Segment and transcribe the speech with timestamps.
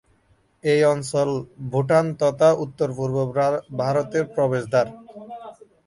[0.63, 1.29] এই অঞ্চল
[1.71, 3.15] ভুটান তথা উত্তর-পূর্ব
[3.81, 4.87] ভারতের প্রবেশদ্বার।